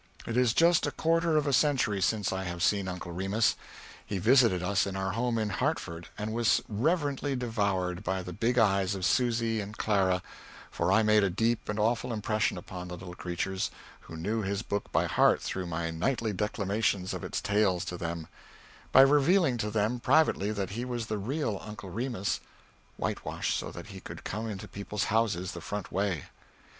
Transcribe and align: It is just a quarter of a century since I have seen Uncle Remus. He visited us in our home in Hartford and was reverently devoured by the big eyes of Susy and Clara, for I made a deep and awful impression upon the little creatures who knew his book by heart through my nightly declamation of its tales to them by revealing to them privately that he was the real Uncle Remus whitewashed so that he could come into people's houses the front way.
It 0.25 0.35
is 0.35 0.53
just 0.55 0.87
a 0.87 0.91
quarter 0.91 1.37
of 1.37 1.45
a 1.45 1.53
century 1.53 2.01
since 2.01 2.33
I 2.33 2.43
have 2.45 2.63
seen 2.63 2.87
Uncle 2.87 3.11
Remus. 3.11 3.55
He 4.03 4.17
visited 4.17 4.63
us 4.63 4.87
in 4.87 4.95
our 4.95 5.11
home 5.11 5.37
in 5.37 5.49
Hartford 5.51 6.07
and 6.17 6.33
was 6.33 6.59
reverently 6.67 7.35
devoured 7.35 8.03
by 8.03 8.23
the 8.23 8.33
big 8.33 8.57
eyes 8.57 8.95
of 8.95 9.05
Susy 9.05 9.61
and 9.61 9.77
Clara, 9.77 10.23
for 10.71 10.91
I 10.91 11.03
made 11.03 11.23
a 11.23 11.29
deep 11.29 11.69
and 11.69 11.77
awful 11.77 12.11
impression 12.11 12.57
upon 12.57 12.87
the 12.87 12.95
little 12.97 13.13
creatures 13.13 13.69
who 13.99 14.17
knew 14.17 14.41
his 14.41 14.63
book 14.63 14.91
by 14.91 15.05
heart 15.05 15.39
through 15.39 15.67
my 15.67 15.91
nightly 15.91 16.33
declamation 16.33 17.03
of 17.13 17.23
its 17.23 17.39
tales 17.39 17.85
to 17.85 17.95
them 17.95 18.27
by 18.91 19.01
revealing 19.01 19.57
to 19.59 19.69
them 19.69 19.99
privately 19.99 20.51
that 20.51 20.71
he 20.71 20.83
was 20.83 21.05
the 21.05 21.19
real 21.19 21.59
Uncle 21.63 21.91
Remus 21.91 22.39
whitewashed 22.97 23.55
so 23.55 23.69
that 23.69 23.89
he 23.89 23.99
could 23.99 24.23
come 24.23 24.49
into 24.49 24.67
people's 24.67 25.03
houses 25.13 25.51
the 25.51 25.61
front 25.61 25.91
way. 25.91 26.23